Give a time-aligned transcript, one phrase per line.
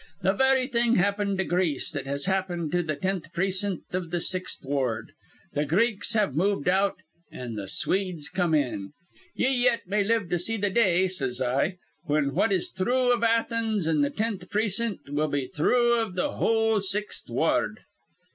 [0.25, 4.19] Th' very thing happened to Greece that has happened to th' tenth precint iv th'
[4.23, 5.11] Sixth Ward.
[5.55, 6.95] Th' Greeks have moved out,
[7.31, 8.93] an' th' Swedes come in.
[9.35, 13.21] Ye yet may live to see th' day,' says I, 'whin what is thrue iv
[13.23, 17.81] Athens an' th' tenth precint will be thrue iv th' whole Sixth Wa ard.'"